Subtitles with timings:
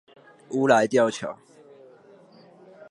[0.49, 1.37] 烏來吊橋